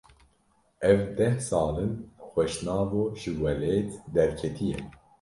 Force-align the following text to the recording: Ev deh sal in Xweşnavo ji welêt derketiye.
Ev 0.89 1.01
deh 1.17 1.37
sal 1.47 1.75
in 1.85 1.93
Xweşnavo 2.29 3.03
ji 3.19 3.31
welêt 3.39 3.89
derketiye. 4.13 4.79